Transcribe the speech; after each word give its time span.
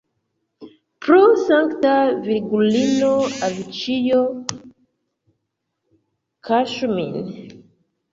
Pro 1.07 1.17
Sankta 1.49 1.91
Virgulino, 2.27 3.09
avĉjo, 3.47 4.23
kaŝu 6.49 6.91
min! 6.95 7.29